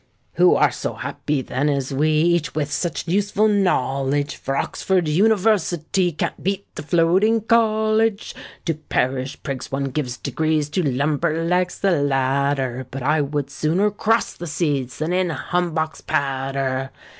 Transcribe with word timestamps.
Who 0.33 0.55
are 0.55 0.71
so 0.71 0.95
happy 0.95 1.43
then 1.43 1.69
as 1.69 1.93
we— 1.93 2.09
Each 2.09 2.55
with 2.55 2.71
such 2.71 3.07
useful 3.07 3.47
knowledge? 3.47 4.35
For 4.35 4.57
Oxford 4.57 5.07
University 5.07 6.11
Can't 6.11 6.43
beat 6.43 6.65
the 6.73 6.81
Floating 6.81 7.41
College. 7.41 8.33
To 8.65 8.73
parish 8.73 9.37
prigs 9.43 9.71
one 9.71 9.91
gives 9.91 10.17
degrees, 10.17 10.69
To 10.69 10.81
lumber 10.81 11.45
lags 11.45 11.79
the 11.79 11.91
latter: 12.01 12.87
But 12.89 13.03
I 13.03 13.21
would 13.21 13.51
sooner 13.51 13.91
cross 13.91 14.33
the 14.33 14.47
seas, 14.47 14.97
Than 14.97 15.13
in 15.13 15.29
a 15.29 15.35
humbox 15.35 16.01
patter. 16.07 16.89